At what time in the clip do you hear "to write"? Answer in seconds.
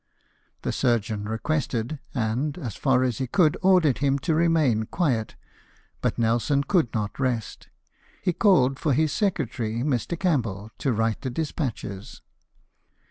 10.79-11.21